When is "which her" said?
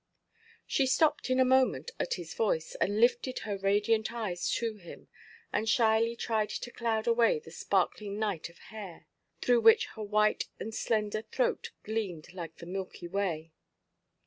9.61-10.01